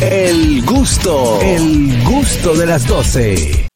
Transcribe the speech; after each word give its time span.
El 0.00 0.64
gusto, 0.64 1.38
el 1.40 2.02
gusto 2.02 2.54
de 2.54 2.66
las 2.66 2.84
12. 2.86 3.68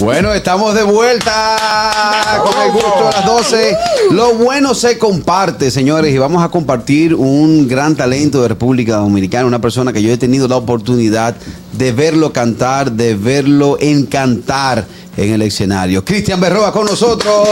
Bueno, 0.00 0.32
estamos 0.32 0.74
de 0.74 0.82
vuelta 0.82 2.42
con 2.42 2.62
el 2.62 2.72
gusto 2.72 3.04
de 3.06 3.12
las 3.12 3.26
12. 3.26 3.76
Lo 4.12 4.34
bueno 4.36 4.74
se 4.74 4.98
comparte, 4.98 5.70
señores, 5.70 6.14
y 6.14 6.18
vamos 6.18 6.42
a 6.42 6.48
compartir 6.48 7.14
un 7.14 7.68
gran 7.68 7.94
talento 7.94 8.40
de 8.40 8.48
República 8.48 8.96
Dominicana, 8.96 9.44
una 9.44 9.60
persona 9.60 9.92
que 9.92 10.02
yo 10.02 10.10
he 10.10 10.16
tenido 10.16 10.48
la 10.48 10.56
oportunidad 10.56 11.36
de 11.72 11.92
verlo 11.92 12.32
cantar, 12.32 12.92
de 12.92 13.14
verlo 13.14 13.76
encantar 13.78 14.86
en 15.18 15.34
el 15.34 15.42
escenario. 15.42 16.02
Cristian 16.02 16.40
Berroa 16.40 16.72
con 16.72 16.86
nosotros. 16.86 17.46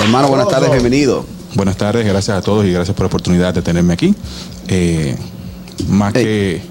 Hermano, 0.00 0.28
buenas 0.28 0.48
tardes, 0.48 0.70
bienvenido. 0.70 1.39
Buenas 1.54 1.76
tardes, 1.76 2.06
gracias 2.06 2.36
a 2.36 2.42
todos 2.42 2.64
y 2.64 2.72
gracias 2.72 2.94
por 2.94 3.04
la 3.04 3.08
oportunidad 3.08 3.52
de 3.52 3.62
tenerme 3.62 3.92
aquí. 3.92 4.14
Eh, 4.68 5.16
más, 5.88 6.12
que, 6.12 6.62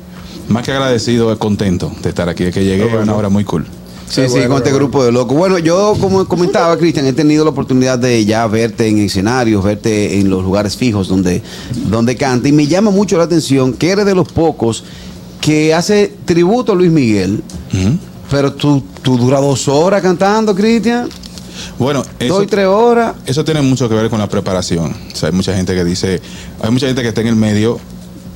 más 0.47 0.63
que 0.63 0.71
agradecido, 0.71 1.37
contento 1.37 1.91
de 2.01 2.09
estar 2.09 2.29
aquí, 2.29 2.45
de 2.45 2.51
que 2.51 2.63
llegué 2.63 2.89
a 2.89 3.01
una 3.01 3.15
hora 3.15 3.29
muy 3.29 3.43
cool. 3.43 3.65
Sí, 4.07 4.27
sí, 4.27 4.39
con 4.47 4.57
este 4.57 4.71
grupo 4.71 5.03
de 5.03 5.11
locos. 5.11 5.37
Bueno, 5.37 5.59
yo 5.59 5.95
como 5.99 6.25
comentaba, 6.25 6.75
Cristian, 6.77 7.05
he 7.05 7.13
tenido 7.13 7.43
la 7.43 7.51
oportunidad 7.51 7.99
de 7.99 8.25
ya 8.25 8.47
verte 8.47 8.87
en 8.87 8.97
escenarios, 8.99 9.63
verte 9.63 10.19
en 10.19 10.29
los 10.29 10.43
lugares 10.43 10.75
fijos 10.75 11.07
donde, 11.07 11.43
donde 11.89 12.15
canta 12.15 12.47
y 12.47 12.51
me 12.51 12.65
llama 12.65 12.89
mucho 12.89 13.17
la 13.17 13.25
atención 13.25 13.73
que 13.73 13.91
eres 13.91 14.05
de 14.05 14.15
los 14.15 14.31
pocos 14.31 14.83
que 15.41 15.75
hace 15.75 16.11
tributo 16.25 16.71
a 16.71 16.75
Luis 16.75 16.91
Miguel, 16.91 17.43
pero 18.31 18.53
tú, 18.53 18.83
tú 19.03 19.17
duras 19.17 19.41
dos 19.41 19.67
horas 19.67 20.01
cantando, 20.01 20.55
Cristian. 20.55 21.07
Bueno, 21.77 22.03
eso, 22.19 22.45
tres 22.47 22.65
horas. 22.65 23.15
eso 23.25 23.43
tiene 23.45 23.61
mucho 23.61 23.87
que 23.89 23.95
ver 23.95 24.09
con 24.09 24.19
la 24.19 24.27
preparación. 24.27 24.95
O 25.11 25.15
sea, 25.15 25.29
hay 25.29 25.35
mucha 25.35 25.55
gente 25.55 25.73
que 25.75 25.83
dice, 25.83 26.21
hay 26.61 26.71
mucha 26.71 26.87
gente 26.87 27.01
que 27.01 27.07
está 27.09 27.21
en 27.21 27.27
el 27.27 27.35
medio, 27.35 27.79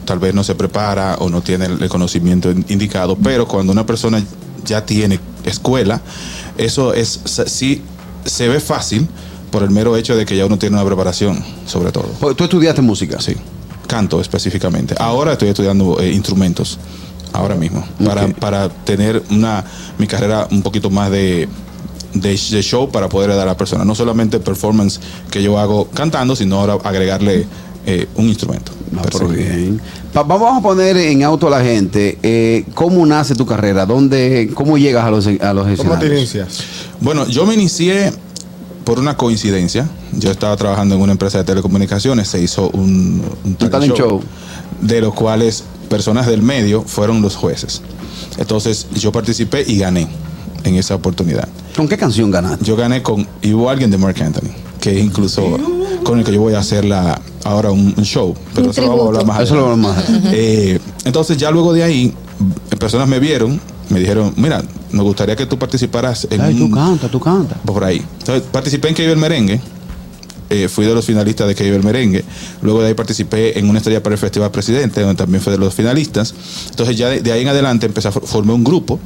tal 0.05 0.19
vez 0.19 0.33
no 0.33 0.43
se 0.43 0.55
prepara 0.55 1.15
o 1.19 1.29
no 1.29 1.41
tiene 1.41 1.65
el 1.65 1.89
conocimiento 1.89 2.51
in- 2.51 2.65
indicado, 2.69 3.15
pero 3.15 3.47
cuando 3.47 3.71
una 3.71 3.85
persona 3.85 4.21
ya 4.65 4.85
tiene 4.85 5.19
escuela, 5.45 6.01
eso 6.57 6.93
es 6.93 7.19
sí 7.47 7.81
se 8.25 8.47
ve 8.47 8.59
fácil 8.59 9.07
por 9.51 9.63
el 9.63 9.69
mero 9.69 9.95
hecho 9.97 10.15
de 10.15 10.25
que 10.25 10.35
ya 10.37 10.45
uno 10.45 10.57
tiene 10.57 10.75
una 10.75 10.85
preparación, 10.85 11.43
sobre 11.67 11.91
todo. 11.91 12.05
Pues, 12.19 12.35
Tú 12.35 12.43
estudiaste 12.45 12.81
música. 12.81 13.19
Sí, 13.21 13.33
canto 13.87 14.19
específicamente. 14.21 14.95
Ahora 14.97 15.33
estoy 15.33 15.49
estudiando 15.49 15.99
eh, 15.99 16.11
instrumentos, 16.11 16.79
ahora 17.33 17.55
mismo, 17.55 17.85
para, 18.03 18.27
para 18.29 18.69
tener 18.69 19.21
una 19.29 19.63
mi 19.97 20.07
carrera 20.07 20.47
un 20.51 20.61
poquito 20.63 20.89
más 20.89 21.11
de, 21.11 21.47
de, 22.13 22.29
de 22.29 22.61
show 22.61 22.89
para 22.89 23.09
poder 23.09 23.29
dar 23.31 23.39
a 23.39 23.45
la 23.45 23.57
persona. 23.57 23.83
No 23.85 23.95
solamente 23.95 24.39
performance 24.39 24.99
que 25.31 25.41
yo 25.41 25.57
hago 25.57 25.87
cantando, 25.93 26.35
sino 26.35 26.59
ahora 26.59 26.77
agregarle 26.83 27.45
eh, 27.85 28.07
un 28.15 28.27
instrumento. 28.29 28.71
Ah, 28.97 29.01
pero 29.11 29.27
bien. 29.29 29.81
Pa- 30.13 30.23
vamos 30.23 30.59
a 30.59 30.61
poner 30.61 30.95
en 30.97 31.23
auto 31.23 31.47
a 31.47 31.49
la 31.49 31.63
gente. 31.63 32.17
eh, 32.21 32.63
¿Cómo 32.75 33.05
nace 33.05 33.33
tu 33.35 33.45
carrera? 33.45 33.85
¿Dónde, 33.85 34.51
¿Cómo 34.53 34.77
llegas 34.77 35.03
a 35.05 35.11
los, 35.11 35.27
a 35.27 35.53
los 35.53 35.77
¿Cómo 35.77 35.97
te 35.97 36.07
inicias? 36.07 36.59
Bueno, 36.99 37.27
yo 37.27 37.45
me 37.45 37.55
inicié 37.55 38.13
por 38.85 38.99
una 38.99 39.17
coincidencia. 39.17 39.89
Yo 40.11 40.29
estaba 40.29 40.55
trabajando 40.55 40.93
en 40.95 41.01
una 41.01 41.13
empresa 41.13 41.39
de 41.39 41.43
telecomunicaciones, 41.43 42.27
se 42.27 42.39
hizo 42.41 42.69
un, 42.69 43.23
un 43.43 43.55
talent 43.55 43.95
show. 43.97 44.21
de 44.81 45.01
los 45.01 45.13
cuales 45.13 45.63
personas 45.89 46.27
del 46.27 46.41
medio 46.43 46.83
fueron 46.83 47.21
los 47.21 47.35
jueces. 47.35 47.81
Entonces 48.37 48.87
yo 48.93 49.11
participé 49.11 49.63
y 49.67 49.77
gané 49.79 50.07
en 50.63 50.75
esa 50.75 50.95
oportunidad. 50.95 51.47
¿Con 51.75 51.87
qué 51.87 51.97
canción 51.97 52.31
ganaste? 52.31 52.63
Yo 52.65 52.75
gané 52.75 53.01
con 53.01 53.27
y 53.41 53.53
hubo 53.53 53.69
alguien 53.69 53.89
de 53.91 53.97
Mark 53.97 54.21
Anthony, 54.21 54.49
que 54.79 54.97
es 54.99 55.03
incluso 55.05 55.57
con 56.03 56.19
el 56.19 56.25
que 56.25 56.31
yo 56.33 56.41
voy 56.41 56.53
a 56.53 56.59
hacer 56.59 56.85
la, 56.85 57.19
ahora 57.43 57.71
un, 57.71 57.93
un 57.97 58.03
show, 58.03 58.35
pero 58.53 58.65
Un 58.67 58.71
eso 58.71 58.81
lo 58.81 58.89
vamos 58.89 59.03
a 59.03 59.07
hablar 59.07 59.25
más 59.25 59.41
Eso 59.41 59.55
lo 59.55 59.65
vamos 59.69 59.95
a 59.95 59.99
hacer. 59.99 60.21
Eh, 60.33 60.79
entonces 61.05 61.37
ya 61.37 61.49
luego 61.51 61.73
de 61.73 61.83
ahí, 61.83 62.13
personas 62.79 63.07
me 63.07 63.19
vieron, 63.19 63.59
me 63.89 63.99
dijeron, 63.99 64.33
mira, 64.37 64.63
nos 64.91 65.03
gustaría 65.05 65.35
que 65.35 65.45
tú 65.45 65.57
participaras 65.57 66.27
en 66.29 66.41
Ay, 66.41 66.55
tú 66.55 66.69
canta, 66.71 67.07
tú 67.09 67.19
canta. 67.19 67.55
por 67.65 67.83
ahí. 67.83 68.01
Entonces, 68.19 68.43
participé 68.51 68.89
en 68.89 68.95
Que 68.95 69.01
Vive 69.03 69.13
el 69.13 69.19
Merengue. 69.19 69.59
eh, 70.49 70.67
fui 70.69 70.85
de 70.85 70.93
los 70.93 71.05
finalistas 71.05 71.47
de 71.47 71.55
Que 71.55 71.63
Vive 71.63 71.77
el 71.77 71.83
Merengue. 71.83 72.23
Luego 72.61 72.81
de 72.81 72.87
ahí 72.89 72.93
participé 72.93 73.57
en 73.57 73.69
una 73.69 73.79
estrella 73.79 74.01
para 74.03 74.13
el 74.15 74.19
Festival 74.19 74.51
Presidente, 74.51 75.01
donde 75.01 75.15
también 75.15 75.41
fui 75.41 75.51
de 75.51 75.57
los 75.57 75.73
finalistas. 75.73 76.33
Entonces, 76.69 76.95
ya 76.97 77.09
de, 77.09 77.21
de 77.21 77.31
ahí 77.31 77.41
en 77.41 77.47
adelante 77.47 77.85
empecé 77.87 78.07
a 78.09 78.11
for- 78.11 78.25
formé 78.27 78.53
un 78.53 78.63
grupo, 78.63 78.99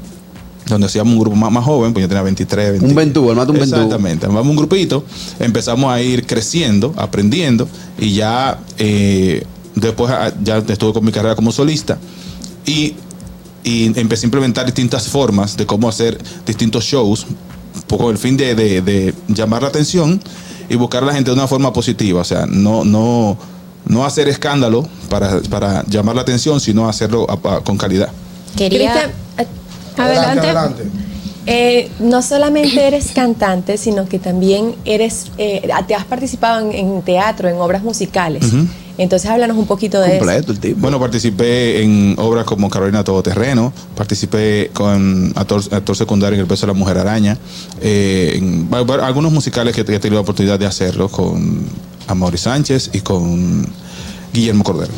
donde 0.68 0.88
hacíamos 0.88 1.14
un 1.14 1.20
grupo 1.20 1.36
más, 1.36 1.52
más 1.52 1.64
joven, 1.66 1.94
pues 1.94 2.04
yo 2.04 2.08
tenía 2.10 2.22
23, 2.24 2.72
20. 2.72 2.86
Un 2.88 2.96
ventú, 2.96 3.30
armate 3.30 3.52
un 3.52 3.60
ventú. 3.60 3.76
Exactamente. 3.76 4.26
Armamos 4.26 4.50
un 4.50 4.56
grupito, 4.58 5.04
empezamos 5.40 5.92
a 5.92 6.02
ir 6.02 6.26
creciendo, 6.26 6.94
aprendiendo, 6.98 7.68
y 8.00 8.14
ya 8.14 8.60
eh, 8.78 9.44
después 9.76 10.12
ah, 10.12 10.32
ya 10.44 10.58
estuve 10.58 10.94
con 10.94 11.06
mi 11.06 11.12
carrera 11.12 11.36
como 11.36 11.52
solista. 11.52 11.98
Y 12.66 12.96
y 13.64 13.92
empecé 14.00 14.26
a 14.26 14.28
implementar 14.28 14.66
distintas 14.66 15.10
formas 15.10 15.58
de 15.58 15.66
cómo 15.66 15.90
hacer 15.90 16.18
distintos 16.46 16.86
shows 16.86 17.26
con 17.90 18.12
el 18.12 18.18
fin 18.18 18.38
de, 18.38 18.56
de- 18.56 18.82
de 18.82 19.14
llamar 19.28 19.62
la 19.62 19.68
atención 19.68 20.22
y 20.70 20.76
buscar 20.76 21.04
a 21.04 21.08
la 21.08 21.14
gente 21.14 21.32
de 21.32 21.36
una 21.36 21.48
forma 21.48 21.74
positiva. 21.74 22.22
O 22.22 22.24
sea, 22.24 22.46
no, 22.46 22.86
no, 22.86 23.38
no 23.86 24.06
hacer 24.06 24.30
escándalo 24.30 24.88
para, 25.10 25.42
para 25.50 25.84
llamar 25.88 26.16
la 26.16 26.22
atención, 26.22 26.62
sino 26.62 26.88
hacerlo 26.88 27.28
a- 27.30 27.56
a- 27.56 27.60
con 27.62 27.78
calidad. 27.78 28.10
Quería. 28.56 29.12
Adelante. 29.98 30.48
adelante. 30.48 30.84
Eh, 31.50 31.90
no 32.00 32.22
solamente 32.22 32.86
eres 32.86 33.12
cantante, 33.14 33.78
sino 33.78 34.08
que 34.08 34.20
también 34.20 34.76
eres, 34.84 35.28
eh, 35.38 35.66
te 35.88 35.96
has 35.96 36.04
participado 36.04 36.70
en, 36.70 36.74
en 36.74 37.02
teatro, 37.04 37.48
en 37.48 37.56
obras 37.56 37.84
musicales. 37.84 38.44
Entonces 38.98 39.30
háblanos 39.30 39.56
un 39.58 39.66
poquito 39.66 40.02
de 40.02 40.18
eso. 40.18 40.18
Completo 40.18 40.52
el 40.52 40.60
tipo. 40.60 40.82
Bueno, 40.82 41.00
participé 41.00 41.84
en 41.84 42.16
obras 42.18 42.46
como 42.46 42.70
Carolina 42.70 43.04
Todoterreno, 43.04 43.72
participé 43.96 44.72
con 44.74 45.32
actor, 45.36 45.62
actor 45.72 45.96
secundario 45.96 46.36
en 46.36 46.42
El 46.42 46.48
Beso 46.48 46.66
de 46.66 46.74
la 46.74 46.78
Mujer 46.78 46.98
Araña, 46.98 47.38
eh, 47.80 48.34
en 48.36 48.68
algunos 49.02 49.32
musicales 49.32 49.74
que, 49.74 49.86
que 49.86 49.96
he 49.96 50.00
tenido 50.00 50.16
la 50.16 50.24
oportunidad 50.24 50.60
de 50.60 50.66
hacerlo 50.66 51.10
con 51.10 51.66
Amaury 52.08 52.38
Sánchez 52.38 52.90
y 52.92 53.00
con 53.02 53.66
Guillermo 54.34 54.64
Cordero. 54.64 54.92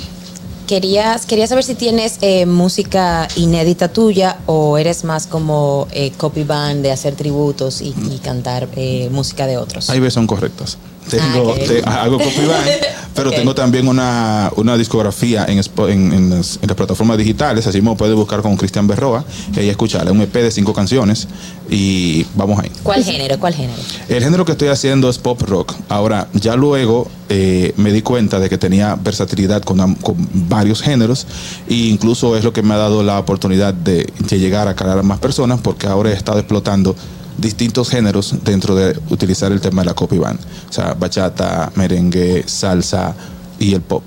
Querías, 0.74 1.26
quería 1.26 1.48
saber 1.48 1.64
si 1.64 1.74
tienes 1.74 2.20
eh, 2.22 2.46
música 2.46 3.28
inédita 3.36 3.88
tuya 3.88 4.38
o 4.46 4.78
eres 4.78 5.04
más 5.04 5.26
como 5.26 5.88
eh, 5.92 6.12
copy 6.16 6.44
band 6.44 6.84
de 6.84 6.92
hacer 6.92 7.16
tributos 7.16 7.82
y, 7.82 7.88
y 8.12 8.20
cantar 8.24 8.68
eh, 8.76 9.10
música 9.12 9.48
de 9.48 9.58
otros. 9.58 9.90
Ahí 9.90 10.00
ves, 10.00 10.14
son 10.14 10.28
correctas. 10.28 10.78
Tengo, 11.10 11.56
Ah, 11.56 11.60
te- 11.66 11.82
hago 11.84 12.20
copyright, 12.20 12.84
pero 13.20 13.32
tengo 13.32 13.54
también 13.54 13.88
una, 13.88 14.50
una 14.56 14.78
discografía 14.78 15.46
en, 15.46 15.60
en, 15.60 16.14
en 16.14 16.30
las, 16.30 16.58
en 16.62 16.68
las 16.68 16.78
plataformas 16.78 17.18
digitales, 17.18 17.68
así 17.68 17.82
me 17.82 17.94
puede 17.96 18.14
buscar 18.14 18.42
con 18.42 18.56
Cristian 18.56 18.88
Berroa 18.88 19.26
y 19.54 19.60
ahí 19.60 19.70
escucharla, 19.70 20.12
un 20.12 20.22
EP 20.22 20.34
de 20.34 20.52
cinco 20.52 20.74
canciones 20.74 21.28
y 21.70 22.26
vamos 22.36 22.60
ahí. 22.60 22.72
¿Cuál 22.82 23.04
género? 23.04 23.38
¿Cuál 23.38 23.54
género? 23.54 23.78
El 24.08 24.24
género 24.24 24.46
que 24.46 24.54
estoy 24.54 24.70
haciendo 24.70 25.10
es 25.10 25.18
pop 25.18 25.42
rock. 25.42 25.74
Ahora, 25.90 26.30
ya 26.34 26.56
luego 26.56 27.10
eh, 27.28 27.74
me 27.76 27.92
di 27.92 28.02
cuenta 28.02 28.40
de 28.40 28.50
que 28.50 28.58
tenía 28.58 28.96
versatilidad 28.96 29.64
con, 29.64 29.96
con 29.96 30.16
varios 30.48 30.82
géneros 30.82 31.28
e 31.68 31.74
incluso 31.74 32.38
es 32.38 32.44
lo 32.46 32.54
que 32.54 32.62
me 32.64 32.74
ha 32.74 32.78
dado 32.78 33.04
la 33.04 33.20
oportunidad 33.20 33.74
de, 33.74 34.12
de 34.18 34.40
llegar 34.40 34.70
a 34.70 34.76
calar 34.76 35.00
a 35.00 35.04
más 35.04 35.20
personas 35.20 35.60
porque 35.60 35.88
ahora 35.88 36.12
he 36.12 36.14
estado 36.14 36.40
explotando 36.40 36.96
distintos 37.40 37.90
géneros 37.90 38.36
dentro 38.44 38.76
de 38.76 38.98
utilizar 39.10 39.52
el 39.52 39.62
tema 39.62 39.82
de 39.82 39.88
la 39.88 39.94
copy 39.94 40.18
band. 40.18 40.40
O 40.70 40.74
sea, 40.74 40.94
bachata, 40.94 41.72
merengue, 41.76 42.44
salsa 42.48 43.16
y 43.60 43.74
el 43.74 43.82
pop. 43.82 44.04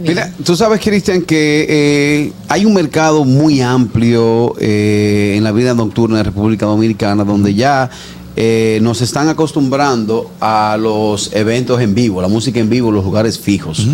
Mira, 0.00 0.32
tú 0.42 0.56
sabes, 0.56 0.80
Cristian, 0.80 1.22
que 1.22 1.66
eh, 1.68 2.32
hay 2.48 2.64
un 2.64 2.72
mercado 2.72 3.24
muy 3.24 3.60
amplio 3.60 4.54
eh, 4.58 5.34
en 5.36 5.44
la 5.44 5.52
vida 5.52 5.74
nocturna 5.74 6.16
de 6.16 6.22
República 6.22 6.64
Dominicana 6.64 7.24
donde 7.24 7.52
ya 7.52 7.90
eh, 8.34 8.78
nos 8.80 9.02
están 9.02 9.28
acostumbrando 9.28 10.30
a 10.40 10.78
los 10.80 11.34
eventos 11.34 11.80
en 11.82 11.94
vivo, 11.94 12.22
la 12.22 12.28
música 12.28 12.60
en 12.60 12.70
vivo, 12.70 12.90
los 12.90 13.04
lugares 13.04 13.38
fijos. 13.38 13.86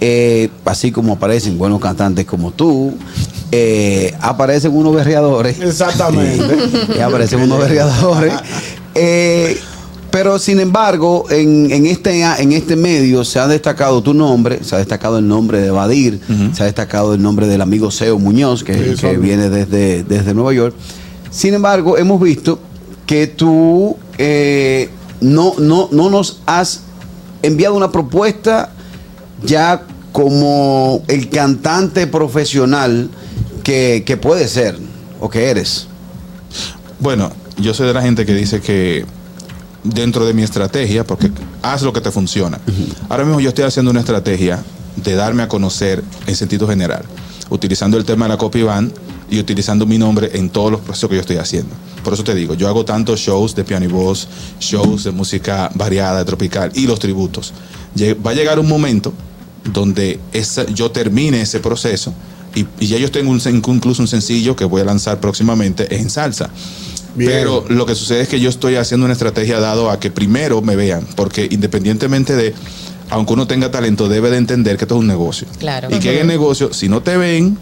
Eh, 0.00 0.50
así 0.64 0.92
como 0.92 1.14
aparecen 1.14 1.56
buenos 1.58 1.80
cantantes 1.80 2.26
como 2.26 2.50
tú, 2.50 2.92
eh, 3.52 4.14
aparecen 4.20 4.74
unos 4.76 4.94
berreadores. 4.94 5.60
Exactamente. 5.60 6.56
Y 6.96 7.00
aparecen 7.00 7.40
unos 7.40 7.58
berreadores. 7.58 8.32
Eh, 8.94 9.58
pero 10.10 10.38
sin 10.38 10.58
embargo, 10.58 11.26
en, 11.30 11.70
en 11.70 11.86
este, 11.86 12.22
en 12.22 12.52
este 12.52 12.76
medio 12.76 13.24
se 13.24 13.38
ha 13.38 13.46
destacado 13.46 14.02
tu 14.02 14.14
nombre, 14.14 14.64
se 14.64 14.74
ha 14.74 14.78
destacado 14.78 15.18
el 15.18 15.28
nombre 15.28 15.60
de 15.60 15.70
Badir, 15.70 16.18
se 16.54 16.62
ha 16.62 16.66
destacado 16.66 17.12
el 17.14 17.20
nombre 17.22 17.46
del 17.46 17.60
amigo 17.60 17.90
Seo 17.90 18.18
Muñoz, 18.18 18.64
que, 18.64 18.72
Sí, 18.74 18.80
que 18.90 18.96
son- 18.96 19.20
viene 19.20 19.50
desde, 19.50 20.02
desde 20.04 20.32
Nueva 20.32 20.52
York. 20.54 20.74
Sin 21.30 21.52
embargo, 21.52 21.98
hemos 21.98 22.20
visto 22.22 22.58
que 23.04 23.26
tú 23.26 23.96
eh, 24.16 24.88
no, 25.20 25.52
no, 25.58 25.88
no 25.92 26.08
nos 26.08 26.40
has 26.46 26.80
enviado 27.42 27.74
una 27.74 27.92
propuesta 27.92 28.70
ya 29.44 29.82
como 30.12 31.02
el 31.06 31.28
cantante 31.28 32.06
profesional 32.06 33.10
que, 33.62 34.02
que 34.06 34.16
puede 34.16 34.48
ser 34.48 34.78
o 35.20 35.28
que 35.28 35.50
eres. 35.50 35.86
Bueno, 37.00 37.30
yo 37.58 37.74
soy 37.74 37.86
de 37.86 37.94
la 37.94 38.02
gente 38.02 38.26
que 38.26 38.34
dice 38.34 38.60
que 38.60 39.04
dentro 39.84 40.26
de 40.26 40.34
mi 40.34 40.42
estrategia, 40.42 41.04
porque 41.04 41.30
haz 41.62 41.82
lo 41.82 41.92
que 41.92 42.00
te 42.00 42.10
funciona. 42.10 42.58
Ahora 43.08 43.24
mismo 43.24 43.40
yo 43.40 43.48
estoy 43.50 43.64
haciendo 43.64 43.90
una 43.90 44.00
estrategia 44.00 44.62
de 44.96 45.14
darme 45.14 45.42
a 45.44 45.48
conocer 45.48 46.02
en 46.26 46.34
sentido 46.36 46.66
general, 46.66 47.04
utilizando 47.50 47.96
el 47.96 48.04
tema 48.04 48.24
de 48.26 48.30
la 48.30 48.36
copy 48.38 48.62
band 48.62 48.92
y 49.30 49.38
utilizando 49.38 49.86
mi 49.86 49.98
nombre 49.98 50.30
en 50.34 50.50
todos 50.50 50.72
los 50.72 50.80
procesos 50.80 51.08
que 51.10 51.14
yo 51.16 51.20
estoy 51.20 51.36
haciendo. 51.36 51.70
Por 52.02 52.14
eso 52.14 52.24
te 52.24 52.34
digo, 52.34 52.54
yo 52.54 52.66
hago 52.68 52.84
tantos 52.84 53.20
shows 53.20 53.54
de 53.54 53.62
piano 53.64 53.84
y 53.84 53.88
voz, 53.88 54.26
shows 54.58 55.04
de 55.04 55.10
música 55.12 55.70
variada, 55.74 56.24
tropical 56.24 56.72
y 56.74 56.86
los 56.86 56.98
tributos. 56.98 57.52
Va 58.26 58.30
a 58.32 58.34
llegar 58.34 58.58
un 58.58 58.66
momento 58.68 59.12
donde 59.72 60.18
esa- 60.32 60.66
yo 60.66 60.90
termine 60.90 61.42
ese 61.42 61.60
proceso 61.60 62.12
y, 62.54 62.66
y 62.80 62.86
ya 62.88 62.98
yo 62.98 63.10
tengo 63.10 63.30
un, 63.30 63.40
incluso 63.46 64.02
un 64.02 64.08
sencillo 64.08 64.56
que 64.56 64.64
voy 64.64 64.80
a 64.82 64.84
lanzar 64.84 65.20
próximamente 65.20 65.96
en 65.96 66.10
salsa. 66.10 66.50
Bien. 67.14 67.30
Pero 67.32 67.64
lo 67.68 67.84
que 67.86 67.94
sucede 67.94 68.20
es 68.22 68.28
que 68.28 68.38
yo 68.40 68.48
estoy 68.48 68.76
haciendo 68.76 69.04
una 69.04 69.12
estrategia 69.14 69.58
dado 69.60 69.90
a 69.90 69.98
que 69.98 70.10
primero 70.10 70.62
me 70.62 70.76
vean, 70.76 71.06
porque 71.16 71.48
independientemente 71.50 72.36
de, 72.36 72.54
aunque 73.10 73.32
uno 73.32 73.46
tenga 73.46 73.70
talento, 73.70 74.08
debe 74.08 74.30
de 74.30 74.36
entender 74.36 74.76
que 74.76 74.84
esto 74.84 74.94
es 74.94 75.00
un 75.00 75.06
negocio. 75.08 75.46
Claro. 75.58 75.88
Y 75.90 75.98
que 75.98 76.12
en 76.14 76.20
el 76.22 76.26
negocio, 76.26 76.72
si 76.72 76.88
no 76.88 77.02
te 77.02 77.16
ven, 77.16 77.58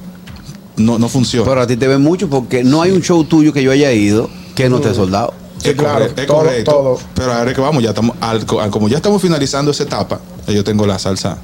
no, 0.77 0.99
no 0.99 1.09
funciona. 1.09 1.49
Pero 1.49 1.62
a 1.62 1.67
ti 1.67 1.77
te 1.77 1.87
ven 1.88 2.03
mucho 2.03 2.29
porque 2.29 2.65
no 2.65 2.83
hay 2.83 2.91
un 2.91 3.00
show 3.03 3.25
tuyo 3.25 3.53
que 3.53 3.62
yo 3.62 3.71
haya 3.73 3.93
ido 3.93 4.29
que 4.55 4.69
no 4.69 4.81
te 4.81 4.91
he 4.91 4.94
soldado. 4.94 5.33
Sí, 5.59 5.71
es 5.71 5.75
claro, 5.75 6.00
correcto, 6.00 6.21
es 6.21 6.27
correcto. 6.29 6.71
todo. 6.71 6.99
Pero 7.15 7.33
ahora 7.33 7.55
que 7.55 7.61
vamos, 7.62 7.83
ya 7.83 7.91
estamos, 7.91 8.15
al- 8.21 8.44
al- 8.61 8.71
como 8.71 8.88
ya 8.88 8.97
estamos 8.99 9.23
finalizando 9.23 9.71
esa 9.71 9.85
etapa, 9.85 10.21
yo 10.49 10.62
tengo 10.65 10.87
la 10.87 10.99
salsa 10.99 11.38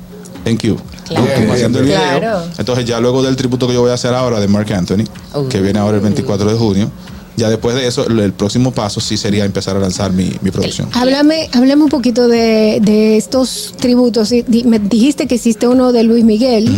en 0.45 0.57
Q. 0.57 0.77
Claro. 1.07 1.27
Estamos 1.27 1.55
haciendo 1.55 1.79
el 1.81 1.85
video. 1.87 2.01
Claro. 2.01 2.43
Entonces 2.59 2.85
ya 2.85 3.01
luego 3.01 3.23
del 3.23 3.37
tributo 3.37 3.67
que 3.67 3.75
yo 3.75 3.81
voy 3.81 3.91
a 3.91 3.95
hacer 3.95 4.15
ahora 4.15 4.41
de 4.41 4.49
Mark 4.49 4.73
Anthony, 4.73 5.05
Uh. 5.35 5.49
que 5.49 5.61
viene 5.61 5.79
ahora 5.79 5.97
el 5.97 6.03
24 6.03 6.51
de 6.51 6.59
junio, 6.59 6.91
ya 7.37 7.49
después 7.49 7.75
de 7.75 7.87
eso, 7.87 8.07
el, 8.07 8.33
próximo 8.33 8.73
paso 8.73 9.01
sí 9.01 9.17
sería 9.17 9.45
empezar 9.45 9.77
a 9.77 9.81
lanzar 9.81 10.13
mi, 10.13 10.33
mi 10.43 10.51
producción. 10.51 10.89
Háblame, 10.93 11.49
háblame 11.53 11.83
un 11.83 11.89
poquito 11.89 12.29
de, 12.29 12.79
de 12.83 13.17
estos 13.17 13.75
tributos. 13.79 14.33
Me 14.65 14.79
dijiste 14.79 15.27
que 15.27 15.37
hiciste 15.37 15.67
uno 15.67 15.93
de 15.93 16.03
Luis 16.03 16.25
Miguel 16.25 16.71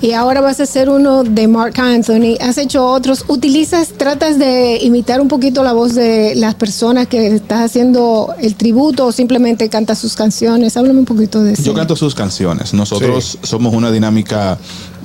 y 0.00 0.12
ahora 0.12 0.40
vas 0.40 0.60
a 0.60 0.62
hacer 0.62 0.88
uno 0.88 1.24
de 1.24 1.48
Mark 1.48 1.74
Anthony. 1.80 2.36
Has 2.40 2.56
hecho 2.58 2.86
otros. 2.86 3.24
¿Utilizas, 3.26 3.88
tratas 3.96 4.38
de 4.38 4.78
imitar 4.82 5.20
un 5.20 5.28
poquito 5.28 5.64
la 5.64 5.72
voz 5.72 5.94
de 5.94 6.34
las 6.36 6.54
personas 6.54 7.08
que 7.08 7.34
estás 7.34 7.64
haciendo 7.64 8.34
el 8.40 8.54
tributo 8.54 9.06
o 9.06 9.12
simplemente 9.12 9.68
cantas 9.68 9.98
sus 9.98 10.14
canciones? 10.14 10.76
Háblame 10.76 11.00
un 11.00 11.04
poquito 11.04 11.42
de 11.42 11.54
eso. 11.54 11.62
Yo 11.62 11.74
canto 11.74 11.96
sus 11.96 12.14
canciones. 12.14 12.74
Nosotros 12.74 13.38
somos 13.42 13.74
una 13.74 13.90
dinámica 13.90 14.58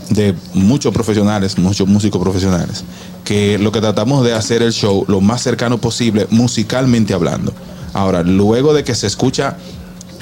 de 0.10 0.36
muchos 0.54 0.94
profesionales, 0.94 1.58
muchos 1.58 1.88
músicos 1.88 2.22
profesionales, 2.22 2.84
que 3.24 3.58
lo 3.58 3.72
que 3.72 3.82
tratamos 3.82 4.24
de 4.24 4.34
hacer 4.34 4.62
el 4.62 4.74
show 4.74 5.06
lo 5.08 5.22
más 5.22 5.42
cercano 5.42 5.80
posible, 5.80 6.28
musicalmente 6.30 7.14
hablando. 7.14 7.54
Ahora, 7.94 8.22
luego 8.22 8.74
de 8.74 8.84
que 8.84 8.94
se 8.94 9.08
escucha 9.08 9.58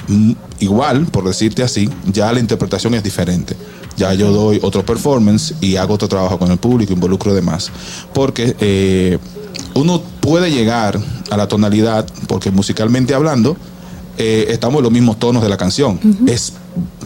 mm, 0.08 0.32
igual, 0.60 1.06
por 1.06 1.24
decirte 1.24 1.62
así, 1.62 1.90
ya 2.10 2.32
la 2.32 2.40
interpretación 2.40 2.94
es 2.94 3.02
diferente. 3.02 3.54
Ya 3.96 4.14
yo 4.14 4.30
doy 4.32 4.58
otro 4.62 4.84
performance 4.84 5.54
y 5.60 5.76
hago 5.76 5.94
otro 5.94 6.08
trabajo 6.08 6.38
con 6.38 6.50
el 6.50 6.58
público, 6.58 6.92
involucro 6.92 7.34
demás. 7.34 7.70
Porque 8.12 8.56
eh, 8.60 9.18
uno 9.74 10.02
puede 10.20 10.50
llegar 10.50 10.98
a 11.30 11.36
la 11.36 11.48
tonalidad, 11.48 12.06
porque 12.26 12.50
musicalmente 12.50 13.14
hablando, 13.14 13.56
eh, 14.18 14.46
estamos 14.50 14.78
en 14.78 14.84
los 14.84 14.92
mismos 14.92 15.18
tonos 15.18 15.42
de 15.42 15.48
la 15.48 15.56
canción. 15.56 15.98
Es 16.26 16.52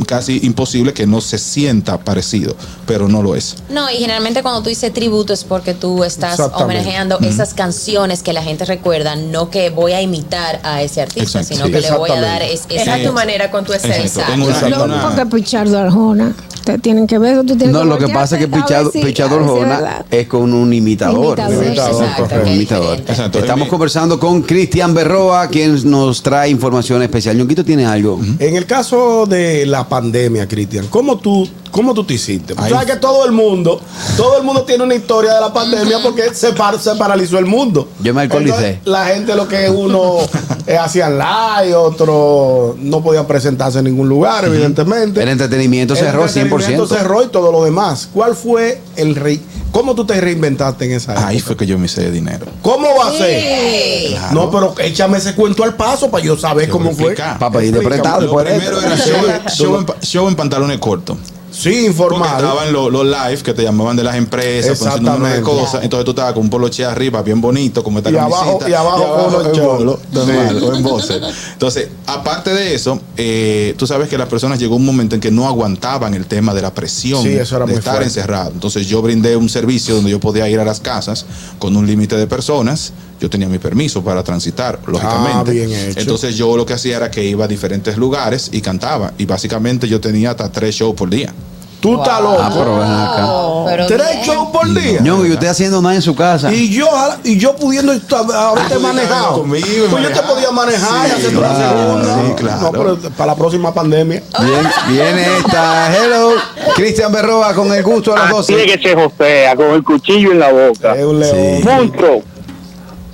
casi 0.06 0.41
imposible 0.44 0.93
que 0.93 1.06
no 1.06 1.21
se 1.21 1.38
sienta 1.38 1.99
parecido, 1.99 2.55
pero 2.87 3.09
no 3.09 3.23
lo 3.23 3.35
es. 3.35 3.56
No, 3.69 3.91
y 3.91 3.94
generalmente 3.97 4.43
cuando 4.43 4.62
tú 4.62 4.69
dices 4.69 4.93
tributo 4.93 5.33
es 5.33 5.43
porque 5.44 5.75
tú 5.75 6.05
estás 6.05 6.38
homenajeando 6.55 7.19
esas 7.21 7.55
canciones 7.55 8.23
que 8.23 8.33
la 8.33 8.43
gente 8.43 8.65
recuerda, 8.65 9.17
no 9.17 9.50
que 9.50 9.71
voy 9.71 9.93
a 9.93 10.03
imitar 10.03 10.61
a 10.65 10.83
ese 10.83 11.03
artista, 11.03 11.23
Exacto, 11.41 11.49
sino 11.55 11.67
sí. 11.67 11.73
que 11.73 11.81
le 11.81 11.91
voy 11.93 12.11
a 12.11 12.21
dar 12.21 12.43
es, 12.43 12.62
Es 12.69 12.83
esa- 12.83 13.03
tu 13.03 13.12
manera 13.12 13.50
con 13.50 13.65
tu 13.65 13.73
esencia. 13.73 14.05
Exacto. 14.05 14.35
Una- 14.35 14.47
Exacto. 14.47 14.79
No, 14.79 14.85
una- 14.85 15.03
porque 15.03 15.27
Pichardo 15.27 15.79
Arjona. 15.79 16.35
Te 16.66 16.78
tienen 16.80 17.06
que 17.06 17.16
ver. 17.20 17.36
Tú 17.46 17.56
tienes 17.56 17.70
No, 17.70 17.84
lo 17.84 17.96
que 17.96 18.08
pasa 18.08 18.34
es 18.36 18.42
que 18.44 18.48
Pichado, 18.48 18.90
si- 18.90 19.00
Pichado 19.00 19.36
a 19.36 19.38
ver 19.60 20.04
si 20.10 20.16
es 20.16 20.26
con 20.26 20.52
un 20.52 20.72
imitador. 20.72 21.38
Imitador. 21.38 21.64
Imitador, 21.64 22.02
Exacto, 22.04 22.36
es 22.42 22.50
Imitador. 22.50 22.98
Exacto. 22.98 23.38
Estamos 23.38 23.68
conversando 23.68 24.18
con 24.18 24.42
Cristian 24.42 24.92
Berroa, 24.92 25.46
quien 25.46 25.88
nos 25.88 26.24
trae 26.24 26.50
información 26.50 27.00
especial. 27.02 27.36
Ñonquito 27.38 27.64
tiene 27.64 27.86
algo. 27.86 28.18
En 28.40 28.56
el 28.56 28.66
caso 28.66 29.26
de 29.26 29.64
la 29.64 29.88
pandemia, 29.88 30.48
Cristian, 30.48 30.88
¿cómo 30.90 31.18
tú, 31.18 31.48
¿cómo 31.70 31.94
tú 31.94 32.02
te 32.02 32.14
hiciste? 32.14 32.56
Porque 32.56 32.66
Ay. 32.66 32.72
sabes 32.80 32.94
que 32.94 32.96
todo 33.00 33.24
el 33.26 33.30
mundo, 33.30 33.80
todo 34.16 34.36
el 34.36 34.42
mundo 34.42 34.62
tiene 34.64 34.82
una 34.82 34.96
historia 34.96 35.34
de 35.34 35.40
la 35.40 35.52
pandemia 35.52 35.98
porque 36.02 36.34
se, 36.34 36.52
par- 36.52 36.80
se 36.80 36.96
paralizó 36.96 37.38
el 37.38 37.46
mundo. 37.46 37.88
Yo 38.02 38.12
me 38.12 38.22
alcoholicé. 38.22 38.56
Entonces, 38.56 38.78
La 38.86 39.04
gente 39.06 39.36
lo 39.36 39.46
que 39.46 39.70
uno 39.70 40.16
eh, 40.66 40.76
hacían 40.76 41.18
live, 41.18 41.74
otro 41.74 42.76
no 42.78 43.02
podían 43.02 43.26
presentarse 43.26 43.78
en 43.78 43.84
ningún 43.84 44.08
lugar, 44.08 44.44
evidentemente. 44.44 45.22
El 45.22 45.28
entretenimiento 45.28 45.94
El 45.94 46.00
cerró 46.00 46.22
entretenimiento 46.26 46.86
100%. 46.86 46.88
cerró 46.98 47.22
y 47.22 47.28
todo 47.28 47.52
lo 47.52 47.64
demás. 47.64 48.08
¿Cuál 48.12 48.34
fue 48.34 48.80
el 48.96 49.14
rey? 49.14 49.40
¿Cómo 49.72 49.94
tú 49.94 50.06
te 50.06 50.18
reinventaste 50.20 50.86
en 50.86 50.92
esa 50.92 51.12
época? 51.12 51.26
Ahí 51.28 51.38
fue 51.40 51.56
que 51.56 51.66
yo 51.66 51.78
me 51.78 51.86
hice 51.86 52.00
de 52.02 52.10
dinero. 52.10 52.46
¿Cómo 52.62 52.88
va 52.98 53.08
a 53.08 53.12
ser? 53.12 54.08
Claro. 54.10 54.34
No, 54.34 54.50
pero 54.50 54.74
échame 54.78 55.18
ese 55.18 55.34
cuento 55.34 55.62
al 55.64 55.74
paso 55.74 56.10
para 56.10 56.24
yo 56.24 56.36
saber 56.36 56.68
cómo 56.68 56.92
fue. 56.92 57.14
de 57.14 57.22
Explícame. 57.22 57.80
prestado, 57.84 58.36
primero 58.36 58.80
era 58.80 58.96
show, 58.96 59.16
show 59.54 59.78
en, 59.78 59.84
pa- 59.86 59.96
show 60.00 60.28
en 60.28 60.34
pantalones 60.34 60.78
cortos. 60.78 61.18
Sí, 61.58 61.87
informado. 61.87 62.37
estaban 62.37 62.73
los, 62.73 62.93
los 62.93 63.05
live 63.06 63.43
que 63.43 63.55
te 63.55 63.62
llamaban 63.62 63.97
de 63.97 64.05
las 64.05 64.17
empresas, 64.17 64.79
con 64.79 64.88
un 64.88 64.94
número 65.05 65.25
de 65.25 65.38
Exactamente. 65.38 65.62
cosas. 65.62 65.85
Entonces 65.85 66.05
tú 66.05 66.11
estabas 66.11 66.32
con 66.35 66.43
un 66.43 66.50
poloche 66.50 66.85
arriba, 66.85 67.23
bien 67.23 67.41
bonito, 67.41 67.82
como 67.82 67.99
esta 67.99 68.11
Y 68.11 68.17
abajo- 68.17 68.58
y 68.69 68.73
abajo 68.75 69.31
con 69.32 69.47
en 69.47 69.53
shorts. 69.53 69.79
bolo, 69.79 70.00
normal, 70.12 70.58
Sí. 70.61 70.76
en 70.76 70.82
voces. 70.82 71.23
Entonces, 71.55 71.88
aparte 72.06 72.53
de 72.53 72.75
eso, 72.75 73.00
eh, 73.17 73.75
tú 73.79 73.87
sabes 73.87 74.08
que 74.08 74.19
las 74.19 74.29
personas 74.29 74.58
llegó 74.58 74.76
un 74.76 74.85
momento 74.85 75.14
en 75.14 75.20
que 75.20 75.31
no 75.31 75.47
aguantaban 75.49 76.12
el 76.14 76.26
tema 76.26 76.53
de 76.53 76.62
la 76.62 76.75
presión 76.75 77.23
Sí, 77.23 77.31
eso 77.31 77.56
era 77.56 77.64
de 77.67 77.73
estar 77.75 77.94
fuerte. 77.94 78.05
encerrado. 78.05 78.50
Entonces 78.52 78.87
yo 78.87 79.00
brindé 79.00 79.37
un 79.37 79.49
servicio 79.49 79.94
donde 79.94 80.11
yo 80.11 80.20
podía 80.20 80.49
ir 80.50 80.61
a 80.61 80.64
las 80.64 80.81
casas 80.81 81.25
con 81.59 81.76
un 81.76 81.87
límite 81.87 82.17
de 82.17 82.26
personas. 82.26 82.93
Yo 83.20 83.30
tenía 83.30 83.48
mi 83.48 83.58
permiso 83.58 84.02
para 84.04 84.22
transitar, 84.22 84.78
lógicamente. 84.86 85.32
Ah, 85.34 85.42
bien 85.42 85.72
hecho. 85.72 86.00
Entonces 86.00 86.36
yo 86.36 86.56
lo 86.56 86.66
que 86.66 86.74
hacía 86.74 86.96
era 86.98 87.10
que 87.10 87.24
iba 87.24 87.46
a 87.46 87.48
diferentes 87.48 87.96
lugares 87.96 88.50
y 88.52 88.60
cantaba. 88.60 89.12
Y 89.16 89.24
básicamente 89.24 89.88
yo 89.88 90.00
tenía 90.00 90.30
hasta 90.30 90.50
tres 90.52 90.74
shows 90.74 90.94
por 90.94 91.08
día. 91.08 91.32
Tú 91.80 92.00
estás 92.02 92.20
loco. 92.20 92.36
Ah, 92.40 92.50
pero 92.52 92.78
ven 92.78 92.90
acá. 92.90 93.26
Pero 93.66 93.86
Tres 93.86 94.10
bien. 94.16 94.24
shows 94.24 94.48
por 94.48 94.74
día. 94.74 95.00
Ñongo, 95.02 95.26
y 95.26 95.32
usted 95.32 95.46
haciendo 95.46 95.80
nada 95.82 95.94
en 95.94 96.02
su 96.02 96.14
casa. 96.16 96.52
Y 96.52 96.70
yo, 96.74 96.88
y 97.22 97.38
yo 97.38 97.54
pudiendo 97.54 97.92
estar- 97.92 98.24
haberte 98.32 98.74
Ah, 98.74 98.78
manejado. 98.80 99.40
conmigo 99.40 99.66
y 99.66 99.88
pues 99.88 100.02
yo 100.02 100.08
te 100.08 100.14
manejar. 100.14 100.26
podía 100.26 100.50
manejar 100.50 101.06
y 101.06 101.10
Sí, 101.10 101.16
hacer 101.26 101.32
la 101.34 101.48
claro, 101.54 101.78
segunda. 101.78 102.14
sí, 102.26 102.32
claro. 102.36 102.60
No, 102.62 102.72
pero 102.72 102.98
para 103.16 103.26
la 103.32 103.36
próxima 103.36 103.72
pandemia. 103.74 104.22
Bien, 104.40 104.68
viene 104.88 105.26
esta. 105.38 105.94
Hello, 105.96 106.30
Cristian 106.74 107.12
Berroa 107.12 107.54
con 107.54 107.72
el 107.72 107.82
gusto 107.82 108.14
a 108.14 108.18
las 108.20 108.30
12. 108.30 108.54
Así 108.54 108.62
es 108.70 108.76
que 108.78 108.88
se 108.88 108.94
josea 108.94 109.54
con 109.54 109.70
el 109.70 109.85
cuchillo 109.85 110.32
en 110.32 110.38
la 110.40 110.50
boca. 110.52 110.94
Es 110.96 111.04
un 111.04 111.20
león. 111.20 111.62
Monstruo, 111.62 112.23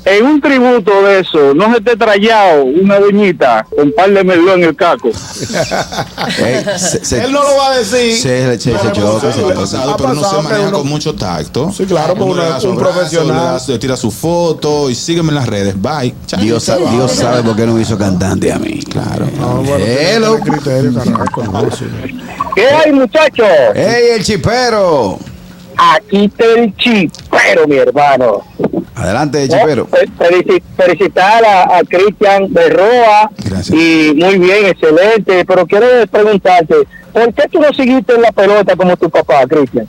en 0.04 0.26
un 0.26 0.40
tributo 0.40 1.02
de 1.04 1.20
eso, 1.20 1.54
no 1.54 1.72
se 1.74 1.80
te 1.80 1.96
trayado 1.96 2.64
una 2.64 2.98
doñita 2.98 3.64
con 3.70 3.86
un 3.86 3.92
par 3.92 4.10
de 4.10 4.24
melón 4.24 4.62
en 4.62 4.68
el 4.70 4.76
caco. 4.76 5.08
Ey, 6.38 6.64
se- 6.78 7.04
se- 7.04 7.24
Él 7.24 7.32
no 7.32 7.42
lo 7.42 7.56
va 7.56 7.70
a 7.72 7.78
decir. 7.78 8.16
Se- 8.16 8.58
se- 8.58 8.58
se- 8.58 8.70
se 8.78 8.78
Pero 8.78 9.20
se 9.20 9.54
pasado, 9.54 9.90
ha 9.92 9.96
pero 9.96 10.10
uno 10.12 10.24
se 10.28 10.42
maneja 10.42 10.68
uno- 10.68 10.78
con 10.78 10.88
mucho 10.88 11.14
tacto. 11.14 11.70
Sí, 11.72 11.84
claro, 11.86 12.14
porque 12.14 12.32
Uno 12.32 12.42
es 12.42 12.64
un 12.64 12.72
abrazo, 12.72 12.76
profesional. 12.78 13.60
le 13.68 13.78
tira 13.78 13.96
su 13.96 14.10
foto 14.10 14.90
y 14.90 14.94
sígueme 14.94 15.28
en 15.30 15.34
las 15.36 15.46
redes. 15.46 15.80
Bye. 15.80 16.14
Chao. 16.26 16.40
Dios, 16.40 16.64
sa- 16.64 16.76
Dios 16.78 17.12
sabe 17.12 17.42
por 17.42 17.54
qué 17.56 17.66
no 17.66 17.74
me 17.74 17.82
hizo 17.82 17.96
cantante 17.96 18.52
a 18.52 18.58
mí. 18.58 18.80
Claro. 18.90 19.26
No, 19.38 19.62
bueno, 19.62 19.84
Hello. 19.86 20.38
tiene 20.42 20.58
criterio, 20.58 20.94
carajo, 20.94 21.42
no, 21.44 21.70
sí. 21.70 21.84
¿Qué 22.54 22.66
hay, 22.68 22.92
muchachos? 22.92 23.46
¡Ey, 23.74 24.10
el 24.16 24.24
chipero! 24.24 25.18
Aquí 25.76 26.26
está 26.26 26.44
el 26.44 26.76
chipero, 26.76 27.66
mi 27.66 27.76
hermano. 27.76 28.42
Adelante, 28.94 29.48
chipero. 29.48 29.86
Fe- 29.86 30.08
felici- 30.18 30.62
Felicitar 30.76 31.44
a, 31.44 31.78
a 31.78 31.82
Cristian 31.82 32.52
Berroa. 32.52 33.30
Gracias. 33.44 33.70
Y 33.78 34.12
muy 34.14 34.38
bien, 34.38 34.66
excelente. 34.66 35.44
Pero 35.44 35.66
quiero 35.66 35.86
preguntarte, 36.10 36.74
¿por 37.12 37.32
qué 37.34 37.48
tú 37.50 37.60
no 37.60 37.72
seguiste 37.72 38.14
en 38.14 38.22
la 38.22 38.32
pelota 38.32 38.76
como 38.76 38.96
tu 38.96 39.08
papá, 39.08 39.46
Cristian? 39.46 39.88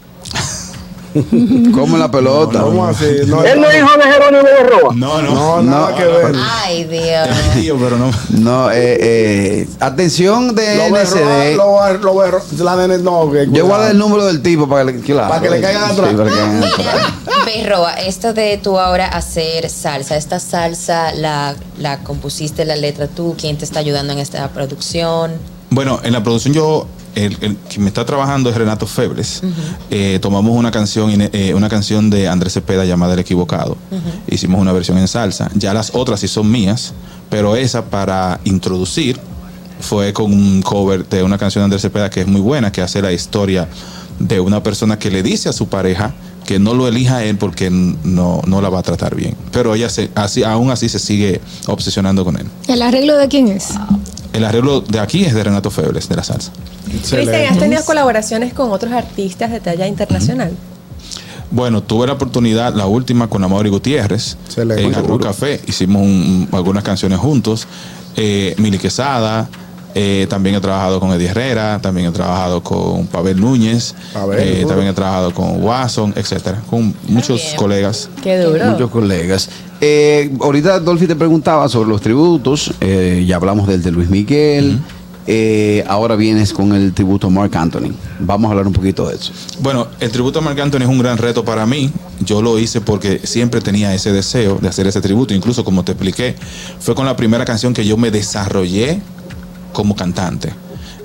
¿Cómo 1.73 1.97
la 1.97 2.09
pelota? 2.09 2.61
¿Cómo 2.61 2.85
así? 2.85 3.05
No, 3.27 3.43
Él 3.43 3.61
no 3.61 3.67
es 3.67 3.77
hijo 3.77 3.97
de 3.97 4.03
Jerónimo 4.03 4.43
Berroa. 4.43 4.93
No, 4.95 5.21
no. 5.21 5.33
no, 5.33 5.61
nada 5.63 5.91
No. 5.91 5.95
que 5.97 6.05
ver. 6.05 6.35
Ay, 6.63 6.83
Dios. 6.85 7.27
Tío, 7.53 7.77
pero 7.77 7.97
no. 7.97 8.11
No, 8.29 8.71
eh, 8.71 8.97
eh, 8.99 9.69
atención 9.79 10.55
de 10.55 10.75
Lo 10.77 10.97
NCD. 10.97 11.55
lo 11.55 11.93
lo 11.99 12.15
berro. 12.15 12.41
La 12.59 12.75
de 12.75 12.97
no, 12.99 13.31
que 13.31 13.47
Yo 13.51 13.65
guardé 13.67 13.91
el 13.91 13.97
número 13.97 14.25
del 14.25 14.41
tipo 14.41 14.67
para 14.67 14.85
que 14.85 14.93
le, 14.93 14.99
claro, 15.01 15.29
Para 15.29 15.41
que 15.41 15.49
le 15.49 15.61
caigan 15.61 15.83
atrás. 15.91 16.09
Sí, 16.09 16.15
para 16.15 16.29
que 16.29 16.35
caigan 16.35 16.63
atrás. 16.63 17.13
Berroa, 17.45 17.93
esto 17.93 18.33
de 18.33 18.57
tú 18.57 18.79
ahora 18.79 19.07
hacer 19.07 19.69
salsa, 19.69 20.15
esta 20.15 20.39
salsa 20.39 21.11
la, 21.13 21.55
la 21.77 21.99
compusiste 21.99 22.63
la 22.65 22.75
letra 22.75 23.07
tú, 23.07 23.35
¿quién 23.37 23.57
te 23.57 23.65
está 23.65 23.79
ayudando 23.79 24.13
en 24.13 24.19
esta 24.19 24.47
producción? 24.49 25.33
Bueno, 25.69 25.99
en 26.03 26.13
la 26.13 26.23
producción 26.23 26.53
yo, 26.53 26.87
el, 27.15 27.37
el 27.41 27.57
que 27.69 27.79
me 27.79 27.87
está 27.87 28.05
trabajando 28.05 28.49
es 28.49 28.55
Renato 28.55 28.87
Febres. 28.87 29.41
Eh, 29.89 30.19
tomamos 30.21 30.55
una 30.55 30.71
canción, 30.71 31.09
eh, 31.11 31.53
una 31.55 31.69
canción 31.69 32.09
de 32.09 32.27
Andrés 32.27 32.53
Cepeda 32.53 32.85
llamada 32.85 33.13
El 33.13 33.19
Equivocado. 33.19 33.77
Hicimos 34.27 34.61
una 34.61 34.71
versión 34.71 34.97
en 34.97 35.07
salsa. 35.07 35.49
Ya 35.55 35.73
las 35.73 35.91
otras 35.93 36.19
sí 36.19 36.27
son 36.27 36.49
mías, 36.49 36.93
pero 37.29 37.55
esa 37.55 37.85
para 37.85 38.39
introducir 38.43 39.19
fue 39.79 40.13
con 40.13 40.31
un 40.31 40.61
cover 40.61 41.07
de 41.07 41.23
una 41.23 41.37
canción 41.37 41.61
de 41.61 41.65
Andrés 41.65 41.81
Cepeda 41.81 42.09
que 42.09 42.21
es 42.21 42.27
muy 42.27 42.41
buena, 42.41 42.71
que 42.71 42.81
hace 42.81 43.01
la 43.01 43.11
historia 43.11 43.67
de 44.19 44.39
una 44.39 44.61
persona 44.63 44.97
que 44.97 45.09
le 45.09 45.23
dice 45.23 45.49
a 45.49 45.53
su 45.53 45.67
pareja 45.67 46.13
que 46.45 46.59
no 46.59 46.73
lo 46.73 46.87
elija 46.87 47.23
él 47.23 47.37
porque 47.37 47.69
no, 47.69 48.41
no 48.45 48.61
la 48.61 48.69
va 48.69 48.79
a 48.79 48.83
tratar 48.83 49.15
bien. 49.15 49.35
Pero 49.51 49.75
ella 49.75 49.89
se, 49.89 50.09
así, 50.15 50.43
aún 50.43 50.71
así 50.71 50.89
se 50.89 50.99
sigue 50.99 51.41
obsesionando 51.67 52.25
con 52.25 52.37
él. 52.37 52.47
¿El 52.67 52.81
arreglo 52.81 53.15
de 53.17 53.27
quién 53.27 53.47
es? 53.47 53.69
El 54.33 54.43
arreglo 54.43 54.81
de 54.81 54.99
aquí 54.99 55.23
es 55.23 55.33
de 55.33 55.43
Renato 55.43 55.71
Febles, 55.71 56.09
de 56.09 56.15
la 56.15 56.23
salsa. 56.23 56.51
Cristian, 57.01 57.53
¿has 57.53 57.57
tenido 57.59 57.83
colaboraciones 57.85 58.53
con 58.53 58.71
otros 58.71 58.91
artistas 58.93 59.51
de 59.51 59.59
talla 59.59 59.87
internacional? 59.87 60.51
Bueno, 61.51 61.83
tuve 61.83 62.07
la 62.07 62.13
oportunidad, 62.13 62.73
la 62.73 62.87
última, 62.87 63.27
con 63.27 63.43
Amaury 63.43 63.69
Gutiérrez 63.69 64.37
Excelente. 64.45 64.83
en 64.83 64.95
Arroz 64.95 65.21
Café. 65.21 65.61
Hicimos 65.67 66.01
un- 66.01 66.47
algunas 66.51 66.83
canciones 66.83 67.19
juntos. 67.19 67.67
Eh, 68.15 68.55
Mili 68.57 68.77
Quesada. 68.79 69.47
eh, 69.95 70.25
también 70.27 70.55
he 70.55 70.59
trabajado 70.59 70.99
con 70.99 71.11
Eddie 71.11 71.27
Herrera. 71.27 71.79
También 71.79 72.07
he 72.07 72.11
trabajado 72.11 72.63
con 72.63 73.05
Pavel 73.05 73.39
Núñez. 73.39 73.93
Pavel, 74.11 74.39
eh, 74.39 74.65
también 74.67 74.87
he 74.89 74.93
trabajado 74.93 75.31
con 75.31 75.63
Watson, 75.63 76.11
etcétera. 76.17 76.63
Con 76.67 76.95
muchos 77.07 77.39
bien. 77.43 77.55
colegas. 77.57 78.09
Qué 78.23 78.39
duro. 78.39 78.65
Muchos 78.71 78.89
colegas. 78.89 79.49
Eh, 79.81 80.31
ahorita 80.41 80.79
Dolphy 80.79 81.05
te 81.05 81.15
preguntaba 81.15 81.69
sobre 81.69 81.89
los 81.89 82.01
tributos. 82.01 82.73
eh, 82.81 83.23
ya 83.27 83.35
hablamos 83.35 83.67
del 83.67 83.83
de 83.83 83.91
Luis 83.91 84.09
Miguel. 84.09 84.79
Eh, 85.25 85.83
ahora 85.87 86.15
vienes 86.15 86.53
con 86.53 86.73
el 86.73 86.93
tributo 86.93 87.27
a 87.27 87.29
Mark 87.29 87.55
Anthony. 87.55 87.93
Vamos 88.19 88.49
a 88.49 88.51
hablar 88.51 88.67
un 88.67 88.73
poquito 88.73 89.07
de 89.07 89.15
eso. 89.15 89.31
Bueno, 89.61 89.87
el 89.99 90.11
tributo 90.11 90.39
a 90.39 90.41
Marc 90.41 90.59
Anthony 90.59 90.81
es 90.81 90.87
un 90.87 90.99
gran 90.99 91.17
reto 91.17 91.45
para 91.45 91.65
mí. 91.65 91.91
Yo 92.19 92.41
lo 92.41 92.59
hice 92.59 92.81
porque 92.81 93.21
siempre 93.23 93.61
tenía 93.61 93.93
ese 93.93 94.11
deseo 94.11 94.59
de 94.61 94.67
hacer 94.67 94.87
ese 94.87 95.01
tributo. 95.01 95.33
Incluso, 95.33 95.63
como 95.63 95.83
te 95.83 95.93
expliqué, 95.93 96.35
fue 96.79 96.95
con 96.95 97.05
la 97.05 97.15
primera 97.15 97.45
canción 97.45 97.73
que 97.73 97.85
yo 97.85 97.95
me 97.95 98.11
desarrollé 98.11 99.01
como 99.71 99.95
cantante. 99.95 100.53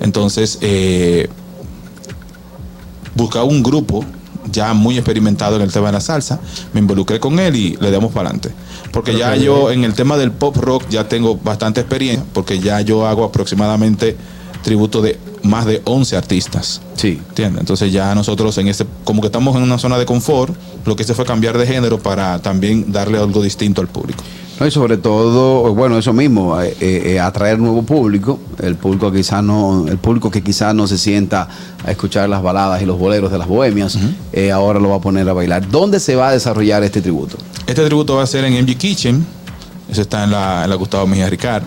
Entonces, 0.01 0.59
eh, 0.61 1.29
buscaba 3.15 3.45
un 3.45 3.63
grupo 3.63 4.05
ya 4.51 4.73
muy 4.75 4.97
experimentado 4.97 5.57
en 5.57 5.63
el 5.63 5.73
tema 5.73 5.87
de 5.87 5.93
la 5.93 6.01
salsa, 6.01 6.41
me 6.73 6.81
involucré 6.81 7.21
con 7.21 7.39
él 7.39 7.57
y 7.57 7.77
le 7.81 7.91
damos 7.91 8.13
para 8.13 8.31
adelante. 8.31 8.51
Porque 8.93 9.17
ya 9.17 9.37
yo 9.37 9.71
en 9.71 9.85
el 9.85 9.95
tema 9.95 10.17
del 10.17 10.33
pop 10.33 10.57
rock 10.57 10.85
ya 10.89 11.09
tengo 11.09 11.37
bastante 11.37 11.81
experiencia, 11.81 12.25
porque 12.33 12.59
ya 12.59 12.81
yo 12.81 13.07
hago 13.07 13.25
aproximadamente 13.25 14.17
tributo 14.63 15.03
de 15.03 15.19
más 15.43 15.67
de 15.67 15.83
11 15.85 16.17
artistas. 16.17 16.81
Sí. 16.95 17.21
¿Entiendes? 17.29 17.61
Entonces 17.61 17.93
ya 17.93 18.15
nosotros 18.15 18.57
en 18.59 18.69
este, 18.69 18.85
como 19.05 19.21
que 19.21 19.29
estamos 19.29 19.57
en 19.57 19.63
una 19.63 19.79
zona 19.79 19.99
de 19.99 20.07
confort, 20.07 20.55
lo 20.85 20.97
que 20.97 21.03
hice 21.03 21.15
fue 21.15 21.25
cambiar 21.25 21.57
de 21.57 21.67
género 21.67 21.99
para 21.99 22.41
también 22.41 22.93
darle 22.93 23.19
algo 23.19 23.43
distinto 23.43 23.81
al 23.81 23.89
público. 23.89 24.23
No, 24.59 24.67
y 24.67 24.71
sobre 24.71 24.97
todo, 24.97 25.73
bueno, 25.75 25.99
eso 25.99 26.13
mismo, 26.13 26.61
eh, 26.61 26.75
eh, 26.81 27.21
atraer 27.21 27.59
nuevo 27.61 27.83
público, 27.85 28.41
el 28.61 28.75
público 28.75 29.13
quizá 29.13 29.41
no, 29.41 29.87
el 29.87 29.99
público 29.99 30.31
que 30.31 30.43
quizás 30.43 30.75
no 30.75 30.87
se 30.89 30.99
sienta 30.99 31.49
a 31.85 31.91
escuchar 31.91 32.29
las 32.29 32.43
baladas 32.43 32.83
y 32.83 32.87
los 32.87 32.99
boleros 32.99 33.31
de 33.31 33.39
las 33.39 33.47
bohemias, 33.47 33.97
eh, 34.33 34.51
ahora 34.51 34.81
lo 34.81 34.89
va 34.91 34.97
a 34.97 35.01
poner 35.01 35.29
a 35.29 35.33
bailar. 35.33 35.69
¿Dónde 35.69 36.01
se 36.01 36.17
va 36.17 36.29
a 36.29 36.33
desarrollar 36.33 36.83
este 36.83 37.01
tributo? 37.01 37.37
Este 37.67 37.85
tributo 37.85 38.17
va 38.17 38.25
a 38.25 38.27
ser 38.27 38.45
en 38.45 38.55
MG 38.65 38.77
Kitchen, 38.77 39.25
eso 39.89 40.03
está 40.03 40.25
en 40.25 40.33
la, 40.33 40.65
en 40.65 40.71
la 40.71 40.77
Gustavo 40.77 41.07
Mejía 41.07 41.31
Ricard. 41.31 41.63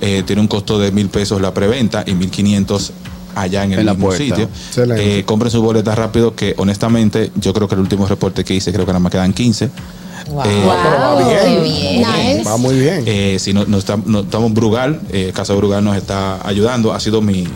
Eh, 0.00 0.22
tiene 0.26 0.40
un 0.40 0.48
costo 0.48 0.78
de 0.78 0.92
mil 0.92 1.10
pesos 1.10 1.42
la 1.42 1.52
preventa 1.52 2.04
y 2.06 2.14
mil 2.14 2.30
quinientos 2.30 2.92
allá 3.34 3.64
en 3.64 3.74
el 3.74 3.80
En 3.80 3.86
la 3.86 3.92
mismo 3.92 4.08
puerta. 4.08 4.24
sitio. 4.24 4.48
Eh, 4.96 5.24
compren 5.26 5.50
sus 5.50 5.60
boletas 5.60 5.96
rápido, 5.96 6.34
que 6.34 6.54
honestamente 6.56 7.30
yo 7.36 7.52
creo 7.52 7.68
que 7.68 7.74
el 7.74 7.82
último 7.82 8.06
reporte 8.06 8.42
que 8.42 8.54
hice 8.54 8.72
creo 8.72 8.86
que 8.86 8.92
nada 8.92 9.00
más 9.00 9.12
quedan 9.12 9.34
15. 9.34 9.70
Wow. 10.30 10.42
Eh, 10.44 10.62
Pero 10.62 10.66
va 10.66 11.14
Wow, 11.14 11.28
bien. 11.28 11.40
qué 11.44 11.60
bien. 11.60 11.96
Nice. 12.02 12.44
Va 12.44 12.56
muy 12.56 12.78
bien. 12.78 13.02
Eh, 13.06 13.36
si 13.38 13.52
no, 13.52 13.64
no 13.66 13.78
está- 13.78 13.98
no 14.04 14.20
estamos 14.20 14.52
Brugal, 14.54 15.00
eh, 15.10 15.32
Casa 15.34 15.54
Brugal 15.54 15.82
nos 15.84 15.96
está 15.96 16.46
ayudando, 16.46 16.92
ha 16.92 17.00
sido 17.00 17.20
mi, 17.20 17.46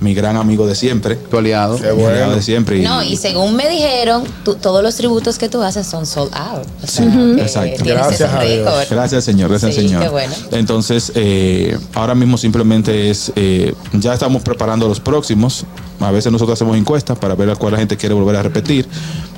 mi 0.00 0.14
gran 0.14 0.36
amigo 0.36 0.66
de 0.66 0.74
siempre. 0.74 1.16
Tu 1.16 1.36
aliado. 1.36 1.76
Qué 1.76 1.88
Mi 1.88 1.92
bueno. 1.94 2.08
aliado 2.08 2.34
de 2.34 2.42
siempre. 2.42 2.78
y- 2.78 2.82
No, 2.82 3.02
y 3.02 3.16
según 3.16 3.54
me 3.54 3.68
dijeron, 3.68 4.24
tú- 4.44 4.54
todos 4.54 4.82
los 4.82 4.94
tributos 4.96 5.36
que 5.38 5.48
tú 5.50 5.62
haces 5.62 5.86
son 5.86 6.06
sold 6.06 6.32
out. 6.34 6.66
O 6.82 6.86
sea, 6.86 7.04
exacto. 7.38 7.84
Gracias 7.84 8.32
a 8.32 8.42
Dios. 8.42 8.68
Gracias, 8.90 9.24
señor. 9.24 9.50
Gracias, 9.50 9.74
Sí, 9.74 9.82
señor. 9.82 10.02
qué 10.02 10.08
bueno. 10.08 10.32
Entonces, 10.52 11.12
eh, 11.14 11.78
ahora 11.94 12.14
mismo 12.14 12.38
simplemente 12.38 13.10
es. 13.10 13.30
eh, 13.36 13.74
ya 13.92 14.14
estamos 14.14 14.42
preparando 14.42 14.88
los 14.88 15.00
próximos. 15.00 15.64
A 16.00 16.10
veces 16.10 16.32
nosotros 16.32 16.56
hacemos 16.56 16.78
encuestas 16.78 17.18
para 17.18 17.34
ver 17.34 17.50
a 17.50 17.56
cuál 17.56 17.72
la 17.72 17.78
gente 17.78 17.96
quiere 17.98 18.14
volver 18.14 18.36
a 18.36 18.42
repetir. 18.42 18.88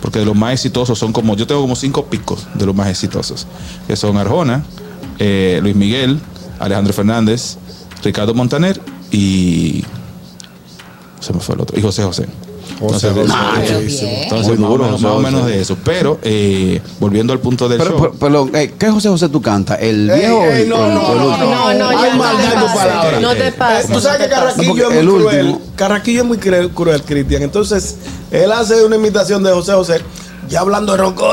Porque 0.01 0.21
de 0.21 0.25
los 0.25 0.37
más 0.37 0.53
exitosos 0.53 0.97
son 0.99 1.13
como. 1.13 1.35
Yo 1.37 1.47
tengo 1.47 1.61
como 1.61 1.75
cinco 1.75 2.07
picos 2.07 2.47
de 2.55 2.67
los 2.67 2.75
más 2.75 2.89
exitosos. 2.89 3.47
Que 3.89 3.97
son 3.97 4.17
Arjona, 4.17 4.65
eh, 5.19 5.59
Luis 5.61 5.75
Miguel, 5.75 6.21
Alejandro 6.61 6.93
Fernández, 6.93 7.57
Ricardo 8.05 8.33
Montaner 8.33 8.81
y. 9.11 9.85
Se 11.23 11.33
me 11.33 11.41
fue 11.41 11.55
el 11.55 11.61
otro. 11.63 11.79
Y 11.79 11.83
José 11.83 12.03
José. 12.03 12.27
José 12.81 13.09
Entonces, 13.09 13.31
José, 13.31 14.23
entonces, 14.25 14.59
Muy 14.59 14.59
más, 14.59 14.71
o 14.71 14.77
menos, 14.79 14.91
José 14.93 15.05
más 15.05 15.13
o 15.15 15.19
menos 15.21 15.41
José. 15.43 15.53
de 15.55 15.61
eso. 15.63 15.77
Pero, 15.85 16.19
eh, 16.23 16.81
volviendo 17.01 17.33
al 17.33 17.39
punto 17.41 17.69
del 17.69 17.79
Pero, 17.79 17.91
show. 17.93 18.01
pero, 18.19 18.47
pero, 18.49 18.59
eh, 18.59 18.75
¿qué 18.79 18.91
José 18.91 19.09
José 19.09 19.29
tú 19.29 19.41
canta? 19.41 19.77
¿El 19.77 20.11
Ey, 20.11 20.19
viejo 20.21 20.43
ey, 20.45 20.63
el, 20.63 20.69
no, 20.69 20.77
o 20.77 20.87
el- 20.87 20.95
no, 20.95 21.13
el 21.13 21.19
no, 21.19 21.27
último? 21.29 21.51
No, 21.51 21.75
no, 21.75 22.17
maldad 22.17 22.43
no 22.43 22.45
en 22.45 22.51
te 22.51 22.59
tu 22.59 22.65
pases. 22.67 22.81
palabra. 22.81 23.21
No 23.21 23.31
te 23.35 23.47
Eh, 23.49 23.53
pases. 23.53 23.91
Tú 23.93 24.01
sabes 24.01 24.19
que 24.23 24.29
Carraquillo 24.29 24.91
es 24.91 25.05
muy 25.05 25.15
el 25.17 25.23
cruel. 25.23 25.59
Carraquillo 25.77 26.21
es 26.23 26.27
muy 26.27 26.39
cruel, 26.39 27.03
Cristian. 27.03 27.43
Entonces, 27.43 27.97
él 28.31 28.51
hace 28.53 28.85
una 28.85 28.97
imitación 28.97 29.43
de 29.45 29.51
José 29.53 29.73
José, 29.75 30.01
ya 30.49 30.61
hablando 30.61 30.93
de 30.93 30.99
ronco. 30.99 31.31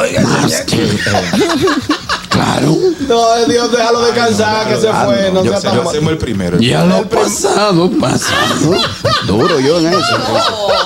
Claro. 2.49 2.75
No, 3.07 3.45
Dios, 3.47 3.71
déjalo 3.71 4.01
descansar, 4.01 4.67
que 4.67 4.75
se 4.81 4.87
fue. 4.91 5.31
No 5.31 5.43
Yo 5.43 5.59
sea 5.59 5.73
yo 5.75 5.87
hacemos 5.87 6.11
el 6.13 6.17
primero. 6.17 6.59
Ya 6.59 6.83
lo 6.83 7.07
pasado, 7.07 7.89
pasado. 7.99 8.71
Duro 9.27 9.59
yo 9.59 9.79
en 9.79 9.87
eso. 9.87 10.17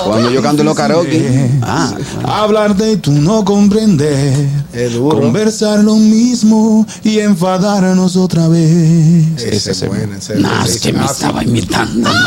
Cuando 0.06 0.30
yo 0.30 0.42
canto 0.42 0.62
en 0.62 0.66
los 0.68 0.76
karaoke. 0.76 1.50
Ah, 1.62 1.94
Hablarte 2.26 2.92
y 2.92 2.98
tú 2.98 3.12
no 3.12 3.46
comprender. 3.46 4.48
Es 4.74 4.94
duro. 4.94 5.20
Conversar 5.20 5.80
lo 5.80 5.96
mismo 5.96 6.86
y 7.04 7.20
enfadarnos 7.20 8.16
otra 8.18 8.48
vez. 8.48 9.42
Ese 9.42 9.72
es 9.72 9.88
bueno, 9.88 10.16
ese 10.18 10.34
ese- 10.34 10.66
es 10.76 10.82
que 10.82 10.94
me 10.94 11.00
ah, 11.00 11.10
estaba 11.10 11.44
imitando. 11.44 12.10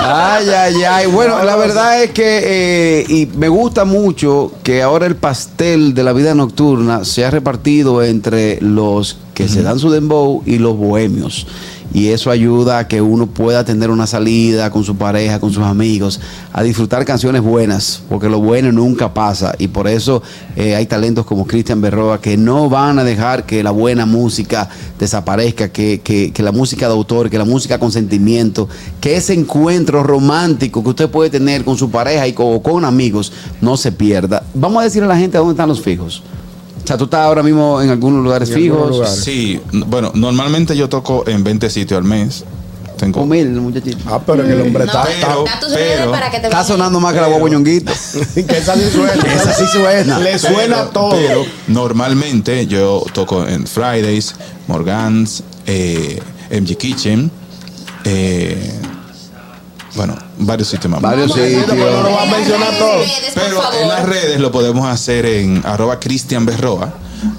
Ay, 0.00 0.48
ay, 0.48 0.82
ay. 0.82 1.06
Bueno, 1.06 1.42
la 1.44 1.56
verdad 1.56 2.02
es 2.02 2.10
que 2.10 2.40
eh, 2.44 3.04
y 3.08 3.26
me 3.36 3.48
gusta 3.48 3.84
mucho 3.84 4.52
que 4.62 4.82
ahora 4.82 5.06
el 5.06 5.16
pastel 5.16 5.94
de 5.94 6.02
la 6.02 6.12
vida 6.12 6.34
nocturna 6.34 7.04
se 7.04 7.24
ha 7.24 7.30
repartido 7.30 8.02
entre 8.02 8.60
los 8.60 9.18
que 9.34 9.48
se 9.48 9.62
dan 9.62 9.78
su 9.78 9.90
dembow 9.90 10.42
y 10.44 10.58
los 10.58 10.76
bohemios. 10.76 11.46
Y 11.94 12.08
eso 12.08 12.30
ayuda 12.30 12.78
a 12.78 12.88
que 12.88 13.02
uno 13.02 13.26
pueda 13.26 13.64
tener 13.64 13.90
una 13.90 14.06
salida 14.06 14.70
con 14.70 14.82
su 14.84 14.96
pareja, 14.96 15.38
con 15.40 15.52
sus 15.52 15.62
amigos, 15.62 16.20
a 16.52 16.62
disfrutar 16.62 17.04
canciones 17.04 17.42
buenas, 17.42 18.02
porque 18.08 18.28
lo 18.28 18.40
bueno 18.40 18.72
nunca 18.72 19.12
pasa. 19.12 19.54
Y 19.58 19.68
por 19.68 19.86
eso 19.88 20.22
eh, 20.56 20.74
hay 20.74 20.86
talentos 20.86 21.26
como 21.26 21.46
Cristian 21.46 21.80
Berroa 21.80 22.20
que 22.20 22.36
no 22.36 22.68
van 22.70 22.98
a 22.98 23.04
dejar 23.04 23.44
que 23.44 23.62
la 23.62 23.70
buena 23.72 24.06
música 24.06 24.68
desaparezca, 24.98 25.68
que, 25.68 26.00
que- 26.02 26.32
que 26.32 26.42
la 26.42 26.52
música 26.52 26.86
de 26.86 26.92
autor, 26.94 27.28
que 27.28 27.38
la 27.38 27.44
música 27.44 27.78
con 27.78 27.92
sentimiento, 27.92 28.68
que 29.00 29.16
ese 29.16 29.34
encuentro 29.34 30.02
romántico 30.02 30.82
que 30.82 30.88
usted 30.90 31.10
puede 31.10 31.30
tener 31.30 31.64
con 31.64 31.76
su 31.76 31.90
pareja 31.90 32.26
y 32.26 32.32
con, 32.32 32.60
con 32.60 32.84
amigos 32.84 33.32
no 33.60 33.76
se 33.76 33.92
pierda. 33.92 34.42
Vamos 34.54 34.80
a 34.80 34.84
decirle 34.84 35.06
a 35.06 35.08
la 35.08 35.18
gente 35.18 35.36
dónde 35.38 35.52
están 35.52 35.68
los 35.68 35.80
fijos. 35.82 36.22
O 36.82 36.86
sea, 36.86 36.96
tú 36.96 37.04
estás 37.04 37.20
ahora 37.20 37.42
mismo 37.42 37.80
en 37.80 37.90
algunos 37.90 38.24
lugares 38.24 38.48
En 38.50 38.56
fijos. 38.56 38.90
lugares. 38.90 39.14
Sí, 39.22 39.60
bueno, 39.86 40.10
normalmente 40.14 40.76
yo 40.76 40.88
toco 40.88 41.24
en 41.28 41.44
20 41.44 41.70
sitios 41.70 41.98
al 41.98 42.04
mes. 42.04 42.44
Tengo. 42.96 43.22
Humilde, 43.22 43.60
muchachito. 43.60 43.98
Ah, 44.06 44.20
pero 44.24 44.44
que 44.44 44.52
el 44.52 44.60
hombre 44.60 44.84
No, 44.84 44.92
está. 44.92 45.04
pero- 45.04 45.44
Está 46.44 46.64
sonando 46.64 47.00
más 47.00 47.12
que 47.14 47.20
la 47.20 47.26
guagua 47.26 47.48
ñonguito. 47.50 47.92
que 48.34 48.58
esa 48.58 48.74
sí 48.74 48.90
suena. 48.92 49.12
Esa 49.34 49.52
sí 49.54 49.64
suena. 49.72 50.18
Le 50.20 50.38
suena 50.38 50.76
Pero- 50.76 50.88
todo. 50.90 51.10
Pero 51.10 51.44
normalmente 51.68 52.66
yo 52.68 53.04
toco 53.12 53.44
en 53.46 53.66
Fridays, 53.66 54.34
Morgans, 54.68 55.42
eh, 55.66 56.20
MG 56.50 56.76
Kitchen, 56.76 57.30
eh, 58.04 58.72
bueno, 59.94 60.16
varios 60.38 60.68
sitios 60.68 60.90
más. 60.90 61.00
Varios 61.00 61.32
Pero 61.32 61.56
no 61.56 61.60
sitios. 61.66 62.02
lo 62.02 62.12
va 62.12 62.22
a 62.22 62.26
mencionar 62.26 62.78
todo. 62.78 62.98
Redes, 62.98 63.32
por 63.34 63.42
Pero 63.42 63.60
en 63.82 63.88
las 63.88 64.06
redes 64.08 64.40
lo 64.40 64.50
podemos 64.52 64.86
hacer 64.86 65.26
en 65.26 65.62
arroba 65.64 65.98
Cristian 66.00 66.46
Berroa. 66.46 66.92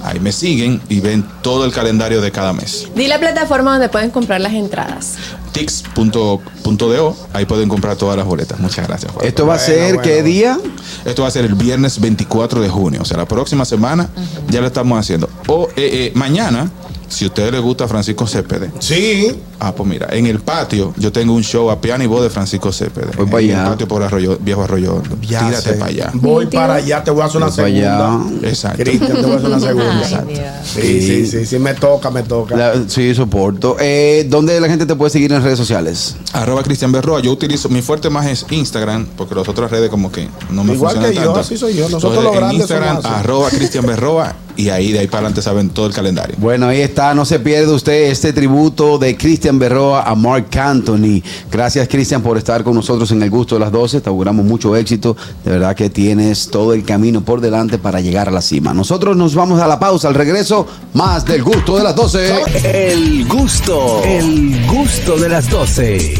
Ahí 0.03 0.19
me 0.21 0.31
siguen 0.31 0.81
y 0.87 1.01
ven 1.01 1.25
todo 1.41 1.65
el 1.65 1.73
calendario 1.73 2.21
de 2.21 2.31
cada 2.31 2.53
mes. 2.53 2.87
Di 2.95 3.07
la 3.07 3.19
plataforma 3.19 3.71
donde 3.71 3.89
pueden 3.89 4.11
comprar 4.11 4.39
las 4.39 4.53
entradas. 4.53 5.15
Tix.do, 5.51 7.15
ahí 7.33 7.45
pueden 7.45 7.67
comprar 7.69 7.95
todas 7.97 8.15
las 8.17 8.25
boletas. 8.25 8.59
Muchas 8.59 8.87
gracias, 8.87 9.11
Juan. 9.11 9.25
Esto 9.25 9.45
va 9.45 9.55
a 9.55 9.59
ser 9.59 9.95
bueno, 9.95 10.01
qué 10.01 10.13
bueno. 10.21 10.25
día? 10.27 10.59
Esto 11.05 11.23
va 11.23 11.27
a 11.27 11.31
ser 11.31 11.45
el 11.45 11.55
viernes 11.55 11.99
24 11.99 12.61
de 12.61 12.69
junio, 12.69 13.01
o 13.01 13.05
sea, 13.05 13.17
la 13.17 13.27
próxima 13.27 13.65
semana 13.65 14.09
ya 14.49 14.61
lo 14.61 14.67
estamos 14.67 14.97
haciendo. 14.97 15.29
O 15.47 15.67
eh, 15.69 15.73
eh, 15.75 16.11
mañana, 16.15 16.71
si 17.09 17.25
a 17.25 17.27
ustedes 17.27 17.51
les 17.51 17.61
gusta 17.61 17.87
Francisco 17.87 18.25
Cepede, 18.25 18.71
Sí. 18.79 19.35
Ah, 19.65 19.73
pues 19.73 19.87
mira, 19.87 20.07
en 20.11 20.25
el 20.25 20.39
patio 20.39 20.93
yo 20.97 21.11
tengo 21.13 21.33
un 21.33 21.41
show 21.43 21.71
a 21.71 21.79
piano 21.79 22.03
y 22.03 22.07
voz 22.07 22.21
de 22.23 22.29
Francisco 22.29 22.71
Cepeda. 22.73 23.11
Voy 23.15 23.23
en 23.25 23.29
pa' 23.31 23.39
el 23.39 23.49
allá. 23.51 23.69
patio 23.69 23.87
por 23.87 24.03
Arroyo, 24.03 24.37
Viejo 24.41 24.63
Arroyo. 24.63 25.01
Ya 25.21 25.39
Tírate 25.47 25.61
sé. 25.69 25.73
para 25.75 25.85
allá. 25.91 26.09
Voy 26.15 26.45
para 26.47 26.73
allá, 26.75 27.01
te 27.03 27.11
voy 27.11 27.21
a 27.21 27.25
hacer 27.25 27.37
una 27.37 27.47
Voy 27.47 27.55
para 27.55 27.67
allá. 27.67 27.97
segunda. 28.19 28.47
Exacto. 28.49 28.83
Cristian, 28.83 29.13
te 29.13 29.21
voy 29.21 29.31
a 29.31 29.35
hacer 29.37 29.47
una 29.49 29.59
segunda. 29.59 30.01
Ay, 30.03 30.25
Dios. 30.33 30.39
Sí, 30.65 31.01
sí, 31.01 31.25
sí, 31.27 31.45
sí, 31.45 31.59
me 31.59 31.73
toca, 31.75 32.11
me 32.11 32.23
toca. 32.23 32.55
La- 32.57 32.73
sí, 32.87 33.15
soporto. 33.15 33.77
Eh, 33.79 34.27
¿Dónde 34.29 34.59
la 34.59 34.67
gente 34.67 34.85
te 34.85 34.95
puede 34.95 35.11
seguir 35.11 35.31
en 35.31 35.41
redes 35.41 35.57
sociales? 35.57 36.15
Arroba 36.33 36.61
Cristian 36.63 36.91
Berroa. 36.91 37.21
Yo 37.21 37.31
utilizo, 37.31 37.69
mi 37.69 37.81
fuerte 37.81 38.09
más 38.09 38.25
es 38.27 38.45
Instagram, 38.49 39.07
porque 39.15 39.35
las 39.35 39.47
otras 39.47 39.71
redes 39.71 39.89
como 39.89 40.11
que 40.11 40.27
no 40.49 40.63
me 40.63 40.73
Igual 40.73 40.95
funcionan 40.95 41.17
que 41.17 41.23
yo, 41.23 41.35
así 41.39 41.57
soy 41.57 41.73
yo. 41.75 41.87
Nosotros 41.89 42.17
Entonces, 42.17 42.41
los 42.41 42.51
en 42.51 42.55
Instagram, 42.57 43.01
somos 43.01 43.17
arroba 43.19 43.49
Cristian 43.49 43.85
Berroa, 43.85 44.35
y 44.55 44.69
ahí 44.69 44.91
de 44.91 44.99
ahí 44.99 45.07
para 45.07 45.19
adelante 45.19 45.41
saben 45.41 45.69
todo 45.69 45.87
el 45.87 45.93
calendario. 45.93 46.35
Bueno, 46.37 46.67
ahí 46.67 46.81
está. 46.81 47.13
No 47.13 47.25
se 47.25 47.39
pierde 47.39 47.71
usted 47.73 48.09
este 48.11 48.33
tributo 48.33 48.97
de 48.99 49.15
Berroa 49.59 50.03
a 50.03 50.15
Mark 50.15 50.47
Anthony. 50.57 51.21
Gracias, 51.51 51.87
Cristian, 51.87 52.21
por 52.21 52.37
estar 52.37 52.63
con 52.63 52.75
nosotros 52.75 53.11
en 53.11 53.21
el 53.23 53.29
gusto 53.29 53.55
de 53.55 53.61
las 53.61 53.71
12. 53.71 54.01
Te 54.01 54.09
auguramos 54.09 54.45
mucho 54.45 54.75
éxito. 54.75 55.15
De 55.43 55.51
verdad 55.51 55.75
que 55.75 55.89
tienes 55.89 56.49
todo 56.49 56.73
el 56.73 56.83
camino 56.83 57.21
por 57.21 57.41
delante 57.41 57.77
para 57.77 58.01
llegar 58.01 58.27
a 58.27 58.31
la 58.31 58.41
cima. 58.41 58.73
Nosotros 58.73 59.15
nos 59.15 59.35
vamos 59.35 59.59
a 59.59 59.67
la 59.67 59.79
pausa. 59.79 60.07
Al 60.07 60.15
regreso, 60.15 60.67
más 60.93 61.25
del 61.25 61.43
gusto 61.43 61.77
de 61.77 61.83
las 61.83 61.95
12. 61.95 62.41
El 62.63 63.27
gusto, 63.27 64.01
el 64.03 64.65
gusto 64.67 65.17
de 65.17 65.29
las 65.29 65.49
12. 65.49 66.13